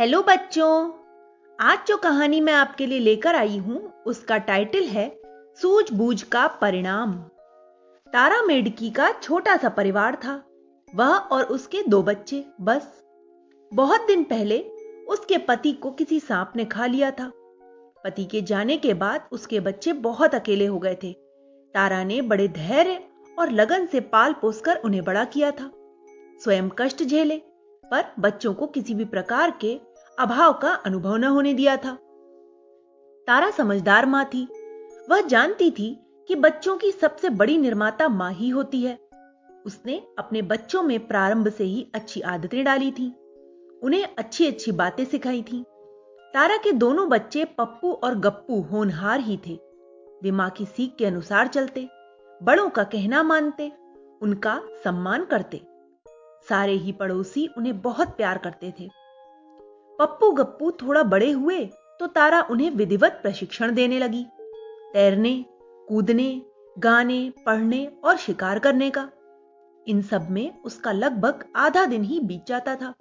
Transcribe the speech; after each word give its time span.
Hello 0.00 0.22
बच्चों। 0.22 0.90
आज 1.60 1.78
जो 1.88 1.96
कहानी 1.96 2.40
मैं 2.40 2.52
आपके 2.52 2.86
लिए 2.86 2.98
लेकर 2.98 3.34
आई 3.34 3.56
हूँ, 3.58 4.02
उसका 4.06 4.38
टाइटल 4.38 4.84
है 4.84 5.20
सूझबूझ 5.62 6.22
का 6.22 6.46
परिणाम। 6.46 7.14
तारा 8.12 8.42
मेडकी 8.42 8.90
का 8.90 9.12
छोटा 9.12 9.56
सा 9.56 9.68
परिवार 9.68 10.16
था। 10.16 10.44
वह 10.94 11.06
और 11.06 11.44
उसके 11.44 11.82
दो 11.88 12.02
बच्चे, 12.02 12.44
बस। 12.60 13.02
बहुत 13.72 14.00
दिन 14.00 14.24
पहले 14.24 14.58
उसके 15.08 15.38
पति 15.38 15.72
को 15.72 15.90
किसी 15.90 16.20
सांप 16.20 16.52
ने 16.56 16.64
खा 16.64 16.86
लिया 16.86 17.10
था। 17.10 17.30
पति 18.04 18.24
के 18.24 18.42
जाने 18.42 18.76
के 18.76 18.94
बाद 18.94 19.28
उसके 19.32 19.60
बच्चे 19.60 19.92
बहुत 19.92 20.34
अकेले 20.34 20.66
हो 20.66 20.78
गए 20.78 20.96
थे। 21.02 21.12
तारा 21.74 22.04
ने 22.04 22.22
बड़े 22.22 22.48
धैर्य 22.48 23.04
और 23.38 23.50
लगन 23.50 23.86
से 23.86 24.00
पाल 24.00 24.32
पोसकर 24.32 24.76
उन्हें 24.76 25.04
बड़ा 25.04 25.24
किया 25.24 25.50
था। 25.50 25.70
स्वयं 26.44 26.68
कष्ट 26.78 27.02
झेले, 27.02 27.42
पर 27.84 28.04
बच्चों 28.18 28.54
को 28.54 28.66
किसी 28.66 28.94
भी 28.94 29.04
प्रकार 29.04 29.50
के 29.60 29.89
अभाव 30.20 30.52
का 30.52 30.72
अनुभव 30.72 31.16
न 31.16 31.24
होने 31.24 31.54
दिया 31.54 31.76
था। 31.76 31.94
तारा 33.26 33.50
समझदार 33.50 34.06
माँ 34.06 34.24
थी। 34.24 34.48
वह 35.10 35.20
जानती 35.20 35.70
थी 35.70 36.00
कि 36.28 36.34
बच्चों 36.34 36.76
की 36.76 36.92
सबसे 36.92 37.30
बड़ी 37.30 37.58
निर्माता 37.58 38.08
माँ 38.08 38.32
ही 38.32 38.48
होती 38.48 38.82
है। 38.82 38.98
उसने 39.66 40.02
अपने 40.18 40.42
बच्चों 40.42 40.82
में 40.82 41.06
प्रारंभ 41.06 41.48
से 41.48 41.64
ही 41.64 41.90
अच्छी 41.94 42.20
आदतें 42.20 42.64
डाली 42.64 42.90
थी। 42.90 43.14
उन्हें 43.82 44.08
अच्छी 44.18 44.46
अच्छी 44.46 44.72
बातें 44.72 45.04
सिखाई 45.04 45.42
थी। 45.42 45.64
तारा 46.34 46.56
के 46.56 46.72
दोनों 46.72 47.08
बच्चे 47.08 47.44
पप्पू 47.44 47.92
और 47.92 48.14
गप्पू 48.14 48.60
होनहार 48.60 49.20
ही 49.20 49.36
थे। 49.36 49.58
वे 50.22 50.30
माँ 50.30 50.50
की 50.50 50.66
सीख 50.66 50.94
के 50.98 51.06
अनुसार 51.06 51.46
चलते, 51.46 51.88
बड़ों 52.42 52.68
का 52.70 52.84
कहना 52.84 53.22
मानते, 53.22 53.72
उनका 54.22 54.62
सम्मान 54.84 55.24
करते। 55.24 55.62
सारे 56.48 56.72
ही 56.72 56.92
पड़ोसी 56.92 57.48
उन्हें 57.58 57.80
बहुत 57.80 58.08
प्यार 58.08 58.38
करते 58.38 58.74
थे। 58.80 58.90
पप्पू 60.00 60.30
गप्पू 60.32 60.70
थोड़ा 60.72 61.02
बड़े 61.02 61.30
हुए 61.30 61.58
तो 62.00 62.06
तारा 62.06 62.40
उन्हें 62.50 62.70
विधिवत 62.70 63.18
प्रशिक्षण 63.22 63.74
देने 63.74 63.98
लगी। 63.98 64.24
तैरने, 64.94 65.32
कूदने, 65.88 66.42
गाने, 66.76 67.18
पढ़ने 67.46 67.84
और 68.04 68.16
शिकार 68.16 68.58
करने 68.58 68.90
का। 68.90 69.08
इन 69.86 70.00
सब 70.02 70.30
में 70.30 70.62
उसका 70.62 70.92
लगभग 70.92 71.44
आधा 71.56 71.84
दिन 71.84 72.04
ही 72.04 72.20
बीत 72.20 72.46
जाता 72.46 72.74
था। 72.76 72.94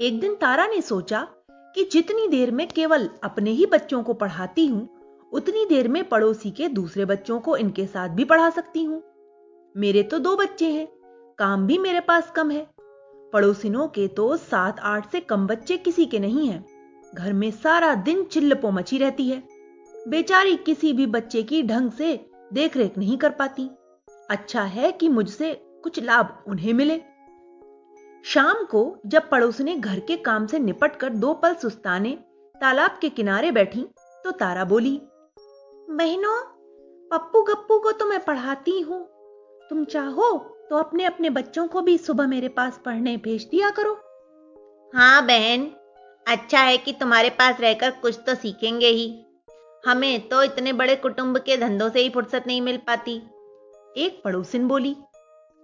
एक 0.00 0.20
दिन 0.20 0.34
तारा 0.34 0.66
ने 0.66 0.80
सोचा 0.80 1.26
कि 1.74 1.88
जितनी 1.92 2.28
देर 2.28 2.50
में 2.50 2.66
केवल 2.68 3.08
अपने 3.24 3.50
ही 3.50 3.66
बच्चों 3.66 4.02
को 4.02 4.14
पढ़ाती 4.14 4.66
हूँ, 4.66 4.88
उतनी 5.32 5.64
देर 5.64 5.88
में 5.88 6.02
पड़ोसी 6.08 6.50
के 6.50 6.68
दूसरे 6.68 7.04
बच्चों 7.04 7.40
को 7.40 7.56
इनके 7.56 7.86
साथ 7.86 8.08
भी 8.08 8.24
पढ़ा 8.24 8.50
सकती 8.50 8.84
हूँ। 8.84 9.02
मेरे 9.74 10.02
तो 10.02 10.18
दो 10.18 10.36
बच्चे 10.36 10.70
हैं, 10.72 10.86
काम 11.38 11.66
भी 11.66 11.78
मेरे 11.78 12.00
पास 12.00 12.30
कम 12.30 12.50
है। 12.50 12.66
पड़ोसिनों 13.32 13.86
के 13.88 14.06
तो 14.08 14.36
सात 14.36 14.80
आठ 14.80 15.10
से 15.12 15.20
कम 15.20 15.46
बच्चे 15.46 15.76
किसी 15.76 16.06
के 16.06 16.18
नहीं 16.18 16.48
हैं। 16.48 16.64
घर 17.12 17.32
में 17.32 17.50
सारा 17.52 17.94
दिन 17.94 18.22
चिल्लपो 18.24 18.70
मची 18.70 18.98
रहती 18.98 19.28
है। 19.28 19.42
बेचारी 20.06 20.56
किसी 20.56 20.92
भी 20.92 21.06
बच्चे 21.08 21.42
की 21.42 21.62
ढंग 21.62 21.90
से 21.90 22.14
देखरेख 22.50 22.98
नहीं 22.98 23.18
कर 23.18 23.30
पाती। 23.30 23.68
अच्छा 24.30 24.62
है 24.62 24.90
कि 24.92 25.08
मुझसे 25.08 25.52
कुछ 25.84 26.02
लाभ 26.02 26.44
उन्हें 26.48 26.72
मिले। 26.72 27.00
शाम 28.24 28.64
को 28.64 28.82
जब 29.06 29.28
पड़ोसने 29.30 29.76
घर 29.76 30.00
के 30.00 30.16
काम 30.18 30.46
से 30.46 30.58
निपट 30.58 30.96
कर 30.96 31.08
दो 31.14 31.32
पल 31.34 31.54
सुस्ताने 31.54 32.18
तालाब 32.54 32.98
के 33.00 33.08
किनारे 33.08 33.50
बैठी 33.52 33.82
तो 34.24 34.30
तारा 34.30 34.64
बोली, 34.64 35.00
बहनों, 35.90 36.36
पप्पू 37.10 37.42
गप्पू 37.42 37.78
को 37.78 37.92
तो 37.92 38.06
मैं 38.06 38.24
पढ़ाती 38.24 38.80
हूँ। 38.80 39.02
तुम 39.70 39.84
चाहो 39.84 40.32
तो 40.70 40.76
अपने 40.76 41.04
अपने 41.04 41.30
बच्चों 41.30 41.66
को 41.66 41.80
भी 41.82 41.96
सुबह 41.98 42.26
मेरे 42.26 42.48
पास 42.48 42.80
पढ़ने 42.84 43.16
भेज 43.16 43.44
दिया 43.44 43.70
करो। 43.70 43.92
हाँ 44.92 45.26
बहन। 45.26 45.70
अच्छा 46.26 46.60
है 46.60 46.76
कि 46.76 46.92
तुम्हारे 46.92 47.30
पास 47.30 47.60
रहकर 47.60 47.90
कुछ 48.02 48.18
तो 48.26 48.34
सीखेंगे 48.34 48.86
ही। 48.86 49.08
हमें 49.84 50.28
तो 50.28 50.42
इतने 50.42 50.72
बड़े 50.72 50.96
कुटुंब 50.96 51.38
के 51.38 51.56
धंधों 51.56 51.88
से 51.90 52.00
ही 52.00 52.10
फुर्सत 52.10 52.44
नहीं 52.46 52.60
मिल 52.60 52.76
पाती। 52.76 53.16
एक 53.96 54.20
पड़ोसिन 54.24 54.66
बोली, 54.68 54.96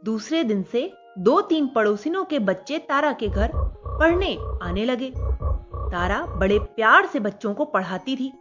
दूसरे 0.02 0.42
दिन 0.44 0.62
से 0.62 0.90
दो 1.18 1.40
तीन 1.40 1.66
पड़ोसिनों 1.66 2.24
के 2.24 2.38
बच्चे 2.38 2.78
तारा 2.78 3.12
के 3.12 3.28
घर 3.28 3.50
पढ़ने 3.54 4.36
आने 4.62 4.84
लगे। 4.84 5.10
तारा 5.14 6.20
बड़े 6.36 6.58
प्यार 6.58 7.06
से 7.06 7.20
बच्चों 7.20 7.54
को 7.54 7.64
पढ़ाती 7.64 8.16
थी। 8.16 8.32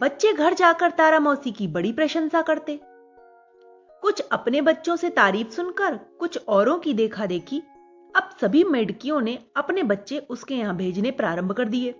बच्चे 0.00 0.32
घर 0.32 0.54
जाकर 0.54 0.90
तारा 0.90 1.18
मौसी 1.18 1.50
की 1.50 1.66
बड़ी 1.68 1.92
प्रशंसा 1.92 2.42
करते। 2.42 2.78
कुछ 4.02 4.20
अपने 4.32 4.60
बच्चों 4.60 4.96
से 4.96 5.10
तारीफ़ 5.10 5.48
सुनकर 5.48 5.96
कुछ 6.18 6.38
औरों 6.48 6.78
की 6.78 6.92
देखा 6.94 7.26
देखी, 7.26 7.62
अब 8.14 8.30
सभी 8.40 8.64
मेडकियों 8.64 9.20
ने 9.20 9.38
अपने 9.56 9.82
बच्चे 9.82 10.18
उसके 10.30 10.54
यहाँ 10.54 10.76
भेजने 10.76 11.10
प्रारंभ 11.10 11.52
कर 11.52 11.64
दिए। 11.64 11.92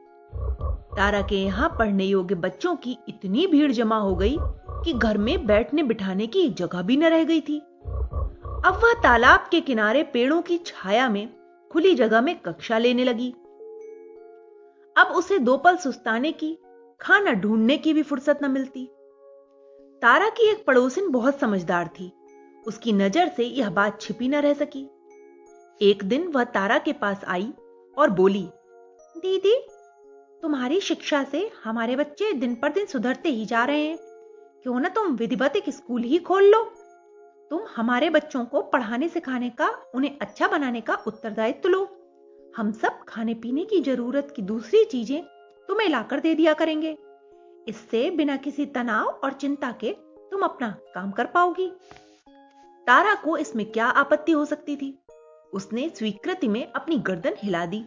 तारा 0.97 1.21
के 1.23 1.37
यहाँ 1.37 1.69
पढ़ने 1.69 2.05
योग्य 2.05 2.35
बच्चों 2.35 2.75
की 2.77 2.97
इतनी 3.09 3.47
भीड़ 3.47 3.71
जमा 3.73 3.97
हो 3.97 4.15
गई 4.17 4.37
कि 4.85 4.93
घर 4.93 5.19
में 5.19 5.47
बैठने 5.47 5.83
बिठाने 5.83 6.27
की 6.27 6.49
जगह 6.51 6.83
भी 6.83 6.97
न 6.97 7.05
रह 7.05 7.25
गई 7.25 7.41
थी। 7.41 7.59
अब 7.59 8.81
वह 8.85 8.93
तालाब 9.03 9.49
के 9.51 9.61
किनारे 9.61 10.03
पेड़ों 10.03 10.41
की 10.43 10.59
छाया 10.59 11.09
में 11.09 11.29
खुली 11.71 11.95
जगह 11.95 12.21
में 12.21 12.35
कक्षा 12.39 12.79
लेने 12.79 13.05
लगी। 13.05 13.31
अब 14.97 15.13
उसे 15.17 15.39
दो 15.39 15.57
पल 15.57 15.77
सुस्ताने 15.77 16.33
की, 16.33 16.59
खाना 17.01 17.33
ढूँढने 17.33 17.77
की 17.77 17.93
भी 17.93 18.03
फुर्सत 18.03 18.39
न 18.43 18.51
मिलती। 18.51 18.89
तारा 20.03 20.29
की 20.29 20.49
एक 20.51 20.65
पड़ोसिन 20.67 21.09
बहुत 21.11 21.39
समझदार 21.41 21.89
थी। 21.91 22.13
उसकी 22.67 22.93
नज़र 22.93 23.29
से 23.29 23.45
यह 23.45 23.71
बात 23.71 24.01
छिपी 24.01 24.29
न 24.29 24.35
रह 24.35 24.53
सकी। 24.55 24.85
एक 25.81 26.05
दिन 26.05 26.27
वह 26.29 26.45
तारा 26.45 26.79
के 26.79 26.93
पास 26.93 27.25
आई 27.25 27.53
और 27.97 28.11
बोली, 28.11 28.43
दीदी, 29.17 29.55
तुम्हारी 30.43 30.81
शिक्षा 30.81 31.23
से 31.25 31.51
हमारे 31.65 31.97
बच्चे 31.97 32.33
दिन 32.33 32.55
पर 32.55 32.73
दिन 32.73 32.87
सुधरते 32.87 33.29
ही 33.29 33.47
जा 33.47 33.65
रहे 33.65 33.87
हैं। 33.87 33.97
क्यों 34.63 34.79
ना 34.81 34.89
तुम 34.89 35.17
विधिवत 35.17 35.57
एक 35.57 35.71
स्कूल 35.71 36.03
ही 36.03 36.19
खोल 36.19 36.45
लो? 36.45 36.63
तुम 37.51 37.67
हमारे 37.77 38.11
बच्चों 38.11 38.45
को 38.45 38.63
पढ़ाने 38.63 39.09
सिखाने 39.09 39.51
का, 39.51 39.69
उन्हें 39.95 40.19
अच्छा 40.21 40.49
बनाने 40.49 40.81
का 40.81 40.95
उत्तरदायित्व 41.07 41.69
लो। 41.69 41.87
हम 42.55 42.73
सब 42.73 43.05
खाने 43.09 43.35
पीने 43.35 43.65
की 43.65 43.81
ज़रूरत 43.81 44.33
की 44.37 44.43
दूसरी 44.45 44.85
चीज़ें 44.85 45.23
तुम्हें 45.69 45.89
लाकर 45.89 46.21
दे 46.21 46.35
दिया 46.35 46.53
करेंगे। 46.55 46.97
इससे 47.69 48.11
बिना 48.11 48.37
किसी 48.37 48.67
तनाव 48.67 49.07
और 49.07 49.33
चिंता 49.33 49.71
के 49.81 49.93
तुम 50.31 50.43
अपना 50.43 50.69
काम 50.95 51.11
कर 51.11 51.27
पाओगी। 51.27 51.69
तारा 52.87 53.15
को 53.15 53.37
इसमें 53.37 53.65
क्या 53.73 53.87
आपत्ति 53.87 54.33
हो 54.33 54.45
सकती 54.45 54.77
थी? 54.77 54.99
उसने 55.53 55.89
स्वीकृति 55.89 56.49
में 56.49 56.73
अपनी 56.73 56.99
गर्दन 56.99 57.35
हिला 57.39 57.65
दी। 57.67 57.85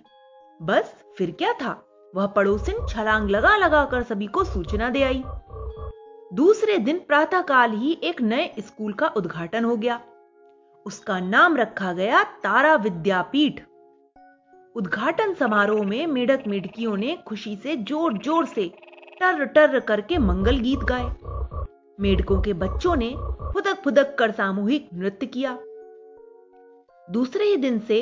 बस 0.62 0.94
फिर 1.18 1.32
क्या 1.32 1.54
था? 1.54 1.82
वह 2.14 2.28
पड़ोसिन 2.28 2.86
छलांग 2.90 3.30
लगा 3.30 3.56
लगा 3.58 3.84
कर 3.86 4.04
सभी 4.04 4.28
को 4.28 4.44
सूचना 4.44 4.90
दे 4.90 5.04
आई। 5.04 5.24
दूसरे 6.34 6.78
दिन 6.78 7.00
प्रातःकाल 7.00 7.72
ही 7.72 7.98
एक 8.04 8.22
नए 8.22 8.54
स्कूल 8.60 8.94
का 8.94 9.08
उद्घाटन 9.08 9.66
हो 9.66 9.76
गया। 9.78 10.00
उसका 10.86 11.20
नाम 11.20 11.58
रखा 11.58 11.94
गया 11.94 12.24
तारा 12.44 12.76
विद्यापीठ। 12.76 13.62
उद्घाटन 14.76 15.34
समारोह 15.34 15.84
में 15.86 16.08
मेढक 16.08 16.44
मेढकियों 16.48 16.96
ने 16.98 17.18
खुशी 17.28 17.56
से 17.56 17.76
ज़ोर 17.76 18.18
ज़ोर 18.18 18.46
से 18.46 18.72
टर 19.22 19.46
टर 19.46 19.80
करके 19.80 20.18
मंगल 20.18 20.58
गीत 20.58 20.80
गाए। 20.80 21.04
मेढकों 22.00 22.42
के 22.42 22.54
बच्चों 22.54 22.96
ने 22.96 23.10
फुदक 23.54 23.82
फुदक 23.84 24.16
कर 24.20 24.32
सामूहिक 24.32 24.90
नृत्य 24.94 25.26
किया। 25.26 25.58
दूसरे 27.08 27.46
ही 27.46 27.58
दिन 27.58 27.80
से 27.80 28.02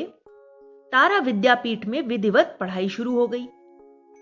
तारा 0.92 1.18
विद्यापीठ 1.18 1.86
में 1.86 2.02
विधिवत 2.02 2.56
पढ़ाई 2.60 2.90
शुरू 2.90 3.16
हो 3.16 3.28
गई। 3.28 3.48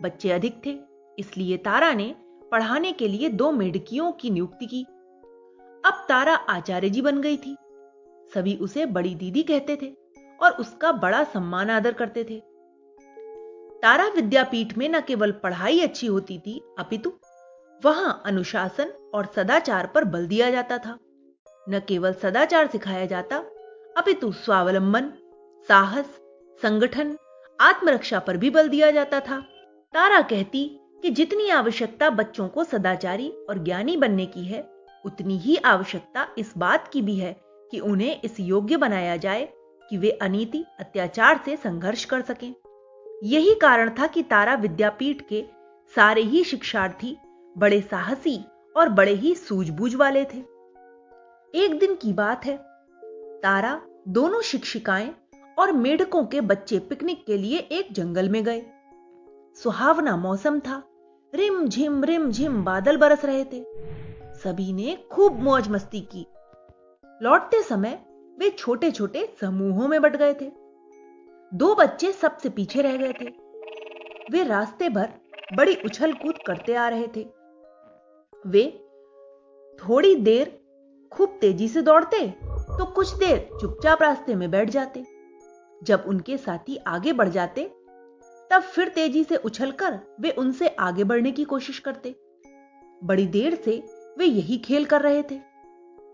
बच्चे 0.02 0.32
अधिक 0.32 0.62
थे, 0.66 0.78
इसलिए 1.18 1.58
तारा 1.58 1.94
ने 1.94 2.16
पढ़ाने 2.52 2.92
के 2.92 3.08
लिए 3.08 3.30
दो 3.30 3.52
मेढकियों 3.52 4.12
की 4.12 4.30
नियुक्ति 4.30 4.66
की। 4.66 4.84
अब 5.86 6.06
तारा 6.10 6.36
आचार्य 6.50 6.90
जी 6.90 7.02
बन 7.02 7.22
गई 7.22 7.38
थी। 7.38 7.56
सभी 8.34 8.56
उसे 8.56 8.86
बड़ी 8.86 9.16
दीदी 9.16 9.44
कहते 9.44 9.78
थे 9.82 9.96
और 10.42 10.52
उसका 10.52 10.92
बड़ा 10.92 11.24
सम्मान 11.24 11.70
आदर 11.70 11.94
करते 11.94 12.24
थे। 12.24 12.42
तारा 13.82 14.08
विद्यापीठ 14.08 14.78
में 14.78 14.90
न 14.90 15.02
केवल 15.02 15.32
पढ़ाई 15.32 15.80
अच्छी 15.80 16.08
होती 16.08 16.40
थी, 16.40 16.62
अपितु 16.80 17.14
वहाँ 17.86 18.22
अनुशासन 18.26 19.12
और 19.14 19.26
सदाचार 19.36 19.88
पर 19.88 20.04
बल 20.04 20.28
दिया 20.28 20.52
जाता 20.52 20.78
था। 20.78 20.98
न 21.70 21.80
केवल 21.88 22.14
सदाचार 22.14 22.68
सिखाया 22.68 23.06
जाता, 23.06 23.38
अपितु 23.98 24.32
स्वावलंबन, 24.32 25.12
साहस, 25.68 26.06
संगठन, 26.62 27.18
आत्मरक्षा 27.62 28.20
पर 28.20 28.38
भी 28.38 28.50
बल 28.50 28.70
दिया 28.70 28.92
जाता 28.92 29.20
था। 29.20 29.40
तारा 29.94 30.22
कहती 30.22 30.80
कि 31.02 31.10
जितनी 31.10 31.50
आवश्यकता 31.50 32.10
बच्चों 32.10 32.48
को 32.48 32.64
सदाचारी 32.64 33.30
और 33.50 33.64
ज्ञानी 33.64 33.98
बनने 33.98 34.26
की 34.26 34.46
है, 34.46 34.70
उतनी 35.06 35.38
ही 35.38 35.56
आवश्यकता 35.56 36.28
इस 36.38 36.54
बात 36.58 36.88
की 36.88 37.02
भी 37.02 37.16
है 37.16 37.36
कि 37.72 37.80
उन्हें 37.80 38.22
इस 38.22 38.40
योग्य 38.40 38.78
बनाया 38.78 39.18
जाए 39.18 39.50
कि 39.90 39.98
वे 39.98 40.10
अनीति, 40.10 40.66
अत्याचार 40.80 41.42
से 41.46 41.56
संघर्ष 41.56 42.06
कर 42.06 42.22
सकें। 42.22 42.54
यही 43.24 43.54
कारण 43.54 43.90
था 43.90 44.08
कि 44.08 44.24
तारा 44.24 44.56
विद्यापीठ 44.56 45.22
के 45.30 45.44
सारे 45.96 46.22
ही 46.22 46.44
शिक्षार्थी 46.44 47.18
बड़े 47.58 47.82
साहसी 47.82 48.46
और 48.78 48.90
बड़े 48.90 49.14
ही 49.14 49.36
सूझबूझ 49.36 49.96
वाले 49.96 50.26
थे। 50.26 50.38
एक 51.54 51.78
दिन 51.80 51.96
की 51.96 52.14
बात 52.14 52.46
है, 52.46 52.58
तारा 53.38 53.82
दोनों 54.08 54.42
शिक्षिकाएँ 54.42 55.10
और 55.60 55.72
मेढकों 55.72 56.26
के 56.26 56.42
बच्चे 56.42 56.80
पिकनिक 56.80 57.26
के 57.26 57.38
लिए 57.38 57.58
एक 57.58 57.88
जंगल 57.92 58.30
में 58.30 58.44
गए। 58.44 58.62
सुहावना 59.64 60.16
मौसम 60.18 60.60
था 60.60 60.84
रिम 61.36 61.68
झिम 61.68 62.04
रिम 62.04 62.32
झिम 62.32 62.64
बादल 62.64 62.98
बरस 62.98 63.26
रहे 63.26 63.44
थे। 63.44 63.64
सभी 64.36 64.74
ने 64.74 64.98
खूब 65.12 65.40
मौज 65.40 65.68
मस्ती 65.68 66.02
की। 66.02 66.26
लौटते 67.22 67.62
समय 67.64 68.00
वे 68.40 68.50
छोटे 68.50 68.92
छोटे 68.92 69.36
समूहों 69.42 69.88
में 69.88 70.02
बट 70.02 70.16
गए 70.16 70.34
थे। 70.34 70.67
दो 71.52 71.74
बच्चे 71.76 72.12
सबसे 72.12 72.50
पीछे 72.50 72.82
रह 72.82 72.96
गए 72.98 73.14
थे। 73.14 73.26
वे 74.32 74.44
रास्ते 74.44 74.90
भर 74.90 75.10
बड़ी 75.54 75.76
उछल 75.86 76.14
कूद 76.14 76.38
करते 76.48 76.76
आ 76.76 76.88
रहे 76.90 77.08
थे। 77.08 77.26
वे 78.46 78.64
थोड़ी 79.80 80.16
देर 80.16 80.52
खूब 81.12 81.38
तेज़ी 81.42 81.68
से 81.68 81.82
दौड़ते 81.82 82.20
तो 82.40 82.86
कुछ 82.86 83.14
देर 83.14 83.38
चुपचाप 83.62 84.02
रास्ते 84.02 84.36
में 84.36 84.50
बैठ 84.52 84.70
जाते। 84.70 85.04
जब 85.82 86.04
उनके 86.08 86.38
साथी 86.38 86.78
आगे 86.78 87.14
बढ़ 87.14 87.30
जाते, 87.30 87.64
तब 88.52 88.62
फिर 88.64 88.88
तेज़ी 88.88 89.24
से 89.24 89.36
उछलकर 89.36 90.00
वे 90.20 90.32
उनसे 90.32 90.68
आगे 90.70 91.04
बढ़ने 91.04 91.32
की 91.32 91.44
कोशिश 91.44 91.80
करते। 91.80 92.16
बड़ी 93.04 93.28
देर 93.28 93.56
से 93.56 93.78
वे 94.18 94.26
यही 94.26 94.58
खेल 94.58 94.86
कर 94.86 95.02
रहे 95.02 95.24
थे। 95.24 95.40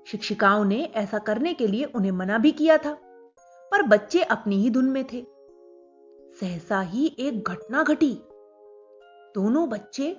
शिक्षिकाओं 0.07 0.65
ने 0.65 0.83
ऐसा 0.95 1.19
करने 1.19 1.53
के 1.53 1.67
लिए 1.67 1.85
उन्हें 1.85 2.11
मना 2.11 2.37
भी 2.37 2.51
किया 2.51 2.77
था। 2.77 2.97
पर 3.73 3.81
बच्चे 3.81 4.21
अपनी 4.21 4.55
ही 4.55 4.69
धुन 4.69 4.85
में 4.85 5.03
थे। 5.13 5.25
सहसा 6.39 6.81
ही 6.81 7.15
एक 7.19 7.43
घटना 7.43 7.83
घटी। 7.83 8.13
दोनों 9.35 9.69
बच्चे 9.69 10.11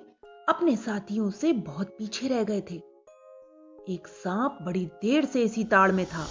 अपने 0.49 0.75
साथियों 0.75 1.31
से 1.31 1.53
बहुत 1.53 1.87
पीछे 1.87 2.27
रह 2.27 2.43
गए 2.43 2.61
थे। 2.61 2.75
एक 3.89 4.07
सांप 4.07 4.57
बड़ी 4.61 4.85
देर 4.85 5.25
से 5.25 5.41
इसी 5.41 5.63
ताड़ 5.63 5.91
में 5.91 6.05
था। 6.05 6.27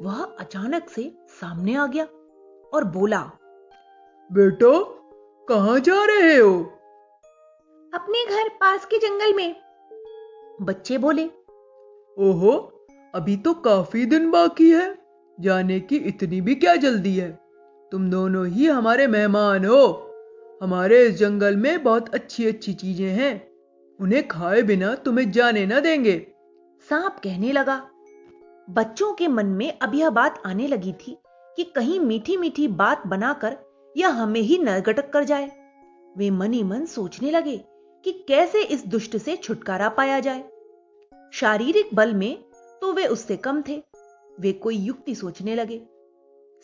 वह 0.00 0.22
अचानक 0.22 0.88
से 0.88 1.14
सामने 1.28 1.74
आ 1.74 1.86
गया 1.86 2.04
और 2.74 2.84
बोला 2.84 3.30
बेटो 4.32 4.84
कहाँ 5.48 5.80
जा 5.80 6.04
रहे 6.04 6.36
हो? 6.36 6.62
अपने 7.94 8.26
घर 8.26 8.48
पास 8.48 8.84
के 8.84 8.98
जंगल 8.98 9.34
में। 9.34 9.56
बच्चे 10.62 10.98
बोले 10.98 11.26
ओहो 12.18 12.86
अभी 13.14 13.36
तो 13.36 13.54
काफ़ी 13.54 14.06
दिन 14.06 14.30
बाकी 14.30 14.70
है। 14.70 15.01
जाने 15.40 15.80
की 15.80 15.96
इतनी 15.96 16.40
भी 16.40 16.54
क्या 16.54 16.76
जल्दी 16.76 17.16
है? 17.16 17.38
तुम 17.92 18.10
दोनों 18.10 18.46
ही 18.46 18.66
हमारे 18.66 19.06
मेहमान 19.06 19.64
हो। 19.64 20.10
हमारे 20.62 21.06
इस 21.06 21.14
जंगल 21.14 21.56
में 21.56 21.82
बहुत 21.82 22.14
अच्छी 22.14 22.46
अच्छी 22.46 22.72
चीज़ें 22.74 23.10
हैं। 23.10 23.52
उन्हें 24.00 24.28
खाए 24.28 24.62
बिना 24.62 24.94
तुम्हें 24.94 25.30
जाने 25.30 25.66
न 25.66 25.80
देंगे। 25.80 26.26
सांप 26.88 27.16
कहने 27.24 27.52
लगा। 27.52 27.88
बच्चों 28.70 29.12
के 29.12 29.28
मन 29.28 29.46
में 29.46 29.78
अब 29.78 29.94
यह 29.94 30.10
बात 30.10 30.42
आने 30.46 30.66
लगी 30.66 30.92
थी 30.92 31.18
कि 31.56 31.64
कहीं 31.64 32.00
मीठी 32.00 32.36
मीठी 32.36 32.68
बात 32.68 33.06
बनाकर 33.06 33.56
यह 33.96 34.08
हमें 34.08 34.40
ही 34.40 34.58
नरगटक 34.58 35.10
कर 35.10 35.24
जाए। 35.24 35.50
वे 36.18 36.30
मन 36.30 36.52
ही 36.52 36.62
मन 36.62 36.84
सोचने 36.86 37.30
लगे 37.30 37.64
कि 38.04 38.24
कैसे 38.28 38.62
इस 38.62 38.86
दुष्ट 38.86 39.16
से 39.16 39.36
छुटकारा 39.36 39.88
पाया 39.88 40.20
जाए। 40.20 40.44
शारीरिक 41.32 41.94
बल 41.94 42.14
में 42.14 42.44
तो 42.80 42.92
वे 42.92 43.06
उससे 43.06 43.36
कम 43.36 43.62
थे। 43.68 43.82
वे 44.40 44.52
कोई 44.52 44.76
युक्ति 44.76 45.14
सोचने 45.14 45.54
लगे। 45.54 45.80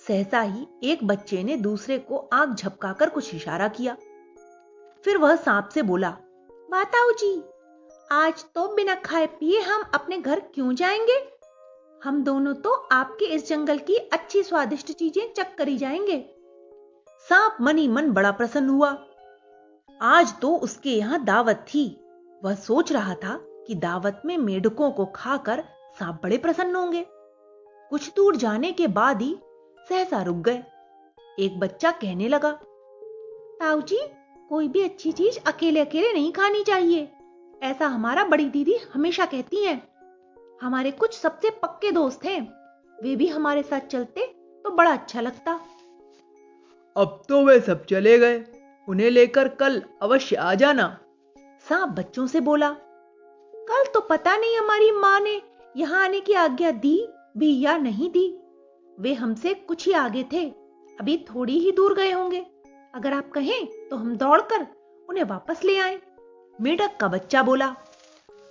सहसा 0.07 0.41
ही 0.41 0.67
एक 0.85 1.05
बच्चे 1.05 1.43
ने 1.43 1.57
दूसरे 1.57 1.99
को 1.99 2.17
आँख 2.33 2.57
झपकाकर 2.57 3.11
कुछ 3.11 3.35
इशारा 3.35 3.69
किया। 3.69 3.97
फिर 5.05 5.17
वह 5.17 5.35
सांप 5.37 5.69
से 5.69 5.83
बोला 5.83 6.11
बताओ 6.71 7.11
जी, 7.13 7.43
आज 8.13 8.45
तो 8.55 8.67
बिना 8.75 8.95
खाए 8.95 9.27
पिए 9.27 9.61
हम 9.61 9.83
अपने 9.95 10.19
घर 10.19 10.41
क्यों 10.55 10.75
जाएँगे? 10.75 11.19
हम 12.03 12.23
दोनों 12.25 12.55
तो 12.55 12.71
आपके 12.93 13.25
इस 13.25 13.49
जंगल 13.49 13.79
की 13.79 13.95
अच्छी 13.95 14.43
स्वादिष्ट 14.43 14.93
चीज़ें 14.93 15.33
चक 15.35 15.55
करी 15.59 15.77
जाएँगे। 15.79 16.21
सांप 17.29 17.57
मनी 17.61 17.89
मन 17.89 18.11
बड़ा 18.11 18.31
प्रसन्न 18.31 18.69
हुआ। 18.69 18.97
आज 20.01 20.41
तो 20.41 20.57
उसके 20.57 20.91
यहाँ 20.91 21.25
दावत 21.25 21.65
थी। 21.69 22.01
वह 22.45 22.55
सोच 22.55 22.93
रहा 22.93 23.15
था 23.15 23.39
कि 23.67 23.75
दावत 23.75 24.23
में 24.25 24.37
मेढकों 24.39 24.91
को 24.91 25.07
खाकर 25.07 25.65
सांप 25.99 26.21
बड़े 26.23 26.39
प्रसन्न 26.39 26.77
होंगे। 26.77 27.07
कुछ 27.91 28.13
दूर 28.15 28.37
जाने 28.37 28.73
के 28.73 28.87
बाद 28.87 29.23
ही 29.23 29.37
सहसा 29.89 30.23
रुक 30.23 30.37
गए। 30.37 30.63
एक 31.39 31.59
बच्चा 31.61 31.91
कहने 31.91 32.29
लगा 32.29 32.53
ताऊ 33.61 33.81
जी 33.83 33.99
कोई 34.51 34.69
भी 34.69 34.83
अच्छी 34.83 35.13
चीज़ 35.13 35.39
अकेले 35.47 35.81
अकेले 35.81 36.13
नहीं 36.13 36.33
खानी 36.33 36.63
चाहिए। 36.65 37.09
ऐसा 37.63 37.87
हमारा 37.87 38.25
बड़ी 38.25 38.49
दीदी 38.51 38.75
हमेशा 38.95 39.27
कहती 39.27 39.65
हैं। 39.65 39.83
हमारे 40.63 40.91
कुछ 40.91 41.19
सबसे 41.19 41.51
पक्के 41.51 41.93
दोस्त 41.93 42.25
हैं। 42.25 42.41
वे 43.03 43.17
भी 43.17 43.27
हमारे 43.27 43.63
साथ 43.63 43.81
चलते 43.81 44.27
तो 44.65 44.71
बड़ा 44.71 44.93
अच्छा 44.93 45.21
लगता। 45.21 45.61
अब 46.97 47.23
तो 47.29 47.45
वे 47.45 47.61
सब 47.61 47.85
चले 47.85 48.19
गए। 48.19 48.45
उन्हें 48.89 49.11
लेकर 49.11 49.49
कल 49.49 49.83
अवश्य 50.03 50.37
आ 50.37 50.55
जाना। 50.55 50.99
सांप 51.69 51.89
बच्चों 51.89 52.27
से 52.27 52.41
बोला 52.41 52.71
कल 53.55 53.85
तो 53.95 54.01
पता 54.01 54.37
नहीं 54.37 54.57
हमारी 54.59 54.91
माँ 54.91 55.21
ने 55.21 55.41
यहाँ 55.77 56.05
आने 56.05 56.21
की 56.21 56.33
आज्ञा 56.33 56.71
दी 56.71 56.99
भी 57.35 57.59
या 57.61 57.77
नहीं 57.79 58.11
दी? 58.11 58.29
वे 58.99 59.13
हमसे 59.15 59.55
कुछ 59.55 59.87
ही 59.87 59.93
आगे 59.95 60.23
थे। 60.33 60.45
अभी 60.99 61.17
थोड़ी 61.29 61.59
ही 61.59 61.73
दूर 61.73 61.95
गए 61.95 62.11
होंगे। 62.11 62.45
अगर 62.95 63.13
आप 63.13 63.31
कहें 63.31 63.67
तो 63.89 63.97
हम 63.97 64.17
दौड़कर 64.17 64.67
उन्हें 65.09 65.25
वापस 65.25 65.65
ले 65.65 65.77
आए। 65.79 65.99
मेढक 66.59 66.97
का 67.01 67.09
बच्चा 67.09 67.43
बोला 67.43 67.69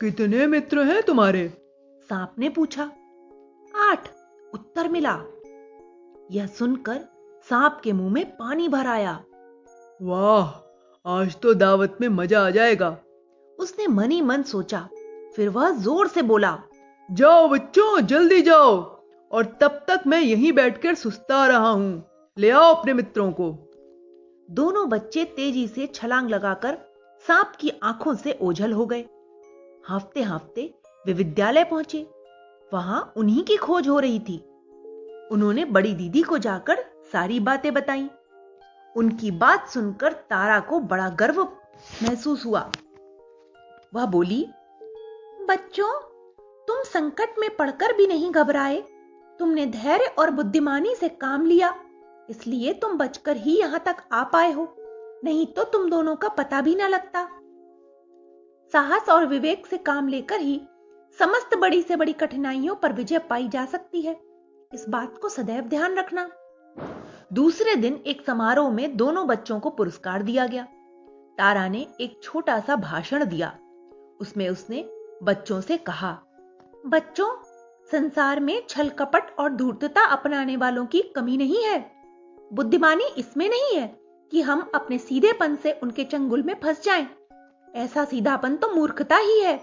कितने 0.01 0.45
मित्र 0.47 0.83
हैं 0.83 1.01
तुम्हारे? 1.03 1.47
सांप 2.09 2.35
ने 2.39 2.49
पूछा 2.49 2.83
आठ। 3.71 4.07
उत्तर 4.53 4.87
मिला 4.89 5.13
यह 6.31 6.47
सुनकर 6.49 6.99
सांप 7.47 7.79
के 7.83 7.91
मुँह 7.93 8.13
में 8.13 8.25
पानी 8.37 8.67
भर 8.67 8.87
आया। 8.87 9.13
वाह 10.01 10.55
आज 11.05 11.35
तो 11.35 11.53
दावत 11.53 11.97
में 12.01 12.07
मज़ा 12.09 12.45
आ 12.47 12.49
जाएगा। 12.49 12.89
उसने 13.59 13.87
मनी 13.87 14.21
मन 14.21 14.43
सोचा 14.43 14.87
फिर 15.35 15.49
वह 15.49 15.69
ज़ोर 15.77 16.07
से 16.07 16.21
बोला 16.21 16.51
जाओ 17.11 17.47
बच्चों, 17.47 18.01
जल्दी 18.01 18.41
जाओ। 18.41 19.01
और 19.31 19.57
तब 19.61 19.85
तक 19.87 20.01
मैं 20.07 20.21
यहीं 20.21 20.51
बैठकर 20.51 20.95
सुस्ता 20.95 21.47
रहा 21.47 21.69
हूँ। 21.69 22.09
ले 22.37 22.49
आओ 22.51 22.75
अपने 22.75 22.93
मित्रों 22.93 23.31
को। 23.31 23.71
दोनों 24.51 24.89
बच्चे 24.89 25.23
तेज़ी 25.25 25.67
से 25.67 25.87
छलांग 25.87 26.29
लगाकर 26.29 26.77
सांप 27.27 27.51
की 27.59 27.71
आँखों 27.83 28.15
से 28.15 28.37
ओझल 28.41 28.71
हो 28.71 28.85
गए। 28.85 29.05
हाफते 29.85 30.21
हाफते 30.21 30.73
वे 31.05 31.13
विद्यालय 31.13 31.63
पहुँचे। 31.63 32.07
वहाँ 32.73 33.13
उन्हीं 33.15 33.43
की 33.43 33.57
खोज 33.57 33.87
हो 33.87 33.99
रही 33.99 34.19
थी। 34.19 34.37
उन्होंने 35.31 35.65
बड़ी 35.65 35.93
दीदी 35.93 36.21
को 36.21 36.37
जाकर 36.37 36.85
सारी 37.11 37.39
बातें 37.39 37.73
बताई। 37.73 38.09
उनकी 38.95 39.31
बात 39.31 39.67
सुनकर 39.67 40.13
तारा 40.13 40.59
को 40.59 40.79
बड़ा 40.79 41.09
गर्व 41.09 41.43
महसूस 42.03 42.45
हुआ। 42.45 42.71
वह 43.93 44.05
बोली, 44.05 44.47
बच्चों 45.49 46.06
तुम 46.67 46.81
संकट 46.83 47.39
में 47.39 47.55
पड़कर 47.55 47.93
भी 47.93 48.07
नहीं 48.07 48.31
घबराए। 48.31 48.81
तुमने 49.39 49.65
धैर्य 49.65 50.05
और 50.19 50.31
बुद्धिमानी 50.31 50.95
से 50.95 51.09
काम 51.09 51.45
लिया, 51.45 51.73
इसलिए 52.29 52.73
तुम 52.73 52.97
बचकर 52.97 53.37
ही 53.37 53.57
यहाँ 53.59 53.79
तक 53.79 53.97
आ 54.11 54.23
पाए 54.23 54.51
हो। 54.51 54.73
नहीं 55.23 55.45
तो 55.47 55.63
तुम 55.63 55.89
दोनों 55.89 56.15
का 56.15 56.29
पता 56.29 56.61
भी 56.61 56.75
ना 56.75 56.87
लगता। 56.87 57.27
साहस 58.73 59.09
और 59.09 59.25
विवेक 59.25 59.65
से 59.67 59.77
काम 59.77 60.07
लेकर 60.07 60.39
ही 60.39 60.61
समस्त 61.19 61.57
बड़ी 61.57 61.81
से 61.81 61.95
बड़ी 61.95 62.13
कठिनाइयों 62.13 62.75
पर 62.75 62.93
विजय 62.93 63.19
पाई 63.19 63.47
जा 63.47 63.65
सकती 63.65 64.01
है। 64.01 64.19
इस 64.71 64.85
बात 64.89 65.17
को 65.17 65.29
सदैव 65.29 65.63
ध्यान 65.63 65.95
रखना। 65.95 66.29
दूसरे 67.33 67.75
दिन 67.75 67.93
एक 68.07 68.25
समारोह 68.25 68.69
में 68.71 68.97
दोनों 68.97 69.27
बच्चों 69.27 69.59
को 69.59 69.69
पुरस्कार 69.69 70.23
दिया 70.23 70.45
गया। 70.47 70.63
तारा 71.37 71.67
ने 71.67 71.87
एक 72.01 72.19
छोटा 72.23 72.59
सा 72.59 72.75
भाषण 72.75 73.25
दिया। 73.25 73.57
उसमें 74.19 74.49
उसने 74.49 74.85
बच्चों 75.23 75.61
से 75.61 75.77
कहा 75.77 76.17
बच्चों, 76.85 77.27
संसार 77.91 78.39
में 78.39 78.61
छल 78.69 78.89
कपट 78.89 79.35
और 79.39 79.49
धूर्तता 79.49 80.01
अपनाने 80.01 80.55
वालों 80.57 80.85
की 80.85 81.01
कमी 81.15 81.37
नहीं 81.37 81.63
है। 81.63 81.79
बुद्धिमानी 82.53 83.03
इसमें 83.17 83.47
नहीं 83.49 83.75
है 83.75 83.87
कि 84.31 84.41
हम 84.41 84.71
अपने 84.75 84.97
सीधेपन 84.97 85.55
से 85.55 85.71
उनके 85.83 86.03
चंगुल 86.03 86.43
में 86.43 86.55
फंस 86.63 86.83
जाएँ। 86.83 87.07
ऐसा 87.75 88.05
सीधापन 88.05 88.55
तो 88.55 88.69
मूर्खता 88.75 89.17
ही 89.17 89.39
है। 89.39 89.55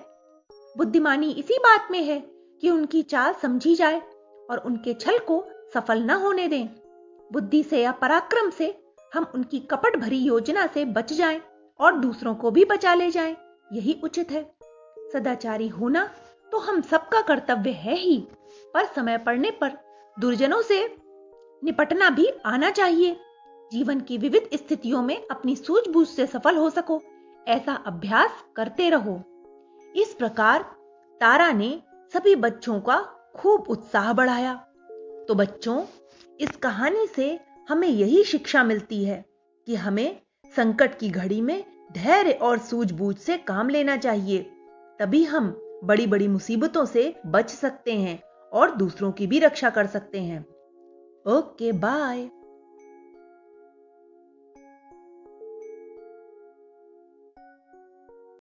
बुद्धिमानी 0.76 1.30
इसी 1.30 1.58
बात 1.58 1.88
में 1.90 2.02
है 2.02 2.18
कि 2.62 2.70
उनकी 2.70 3.02
चाल 3.02 3.32
समझी 3.32 3.74
जाए 3.74 4.02
और 4.50 4.58
उनके 4.58 4.94
छल 4.94 5.18
को 5.18 5.44
सफल 5.74 6.02
न 6.02 6.10
होने 6.10 6.48
दें। 6.48 6.66
बुद्धि 7.32 7.62
से 7.62 7.82
या 7.82 7.92
पराक्रम 7.92 8.50
से 8.50 8.74
हम 9.14 9.26
उनकी 9.34 9.58
कपट 9.60 9.96
भरी 9.96 10.18
योजना 10.18 10.66
से 10.66 10.84
बच 10.84 11.12
जाएँ 11.12 11.40
और 11.80 11.96
दूसरों 11.96 12.34
को 12.34 12.50
भी 12.50 12.64
बचा 12.64 12.94
ले 12.94 13.10
जाएँ, 13.10 13.36
यही 13.72 14.00
उचित 14.04 14.30
है। 14.30 14.42
सदाचारी 15.12 15.68
होना 15.68 16.08
तो 16.54 16.58
हम 16.58 16.80
सबका 16.80 17.20
कर्तव्य 17.20 17.70
है 17.70 17.94
ही, 17.96 18.28
पर 18.74 18.84
समय 18.84 19.18
पड़ने 19.18 19.50
पर 19.50 19.70
दुर्जनों 20.20 20.62
से 20.62 20.96
निपटना 21.64 22.10
भी 22.10 22.28
आना 22.46 22.70
चाहिए। 22.70 23.16
जीवन 23.72 24.00
की 24.00 24.18
विविध 24.18 24.48
स्थितियों 24.54 25.02
में 25.02 25.26
अपनी 25.30 25.56
सूझबूझ 25.56 26.08
से 26.08 26.26
सफल 26.26 26.56
हो 26.56 26.70
सको, 26.70 27.02
ऐसा 27.48 27.74
अभ्यास 27.74 28.44
करते 28.56 28.90
रहो। 28.90 29.16
इस 29.96 30.14
प्रकार 30.18 30.62
तारा 31.20 31.52
ने 31.52 31.82
सभी 32.12 32.34
बच्चों 32.36 32.80
का 32.80 33.00
खूब 33.36 33.64
उत्साह 33.68 34.12
बढ़ाया। 34.12 34.54
तो 35.28 35.34
बच्चों, 35.34 35.84
इस 36.40 36.56
कहानी 36.56 37.06
से 37.06 37.40
हमें 37.68 37.88
यही 37.88 38.24
शिक्षा 38.24 38.64
मिलती 38.64 39.04
है 39.04 39.24
कि 39.66 39.74
हमें 39.74 40.20
संकट 40.56 40.98
की 40.98 41.10
घड़ी 41.10 41.40
में 41.40 41.64
धैर्य 41.92 42.32
और 42.32 42.58
सूझबूझ 42.58 43.16
से 43.16 43.36
काम 43.36 43.68
लेना 43.68 43.96
चाहिए। 43.96 44.38
तभी 44.98 45.24
हम 45.24 45.63
बड़ी 45.84 46.06
बड़ी 46.06 46.28
मुसीबतों 46.28 46.84
से 46.84 47.14
बच 47.26 47.50
सकते 47.50 47.92
हैं 47.92 48.22
और 48.52 48.74
दूसरों 48.76 49.12
की 49.12 49.26
भी 49.26 49.38
रक्षा 49.38 49.70
कर 49.70 49.86
सकते 49.86 50.20
हैं। 50.20 50.40
Okay, 51.26 51.72
bye. 51.72 52.30